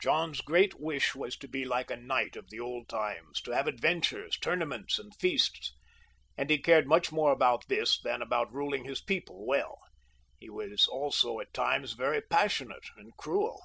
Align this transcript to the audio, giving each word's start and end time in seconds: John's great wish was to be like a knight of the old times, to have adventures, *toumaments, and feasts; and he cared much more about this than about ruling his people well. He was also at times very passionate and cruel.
John's 0.00 0.40
great 0.40 0.80
wish 0.80 1.14
was 1.14 1.36
to 1.36 1.46
be 1.46 1.64
like 1.64 1.88
a 1.92 1.96
knight 1.96 2.34
of 2.34 2.50
the 2.50 2.58
old 2.58 2.88
times, 2.88 3.40
to 3.42 3.52
have 3.52 3.68
adventures, 3.68 4.36
*toumaments, 4.36 4.98
and 4.98 5.14
feasts; 5.14 5.72
and 6.36 6.50
he 6.50 6.58
cared 6.60 6.88
much 6.88 7.12
more 7.12 7.30
about 7.30 7.68
this 7.68 8.00
than 8.00 8.22
about 8.22 8.52
ruling 8.52 8.86
his 8.86 9.00
people 9.00 9.46
well. 9.46 9.78
He 10.40 10.50
was 10.50 10.88
also 10.88 11.38
at 11.38 11.54
times 11.54 11.92
very 11.92 12.20
passionate 12.20 12.86
and 12.96 13.16
cruel. 13.16 13.60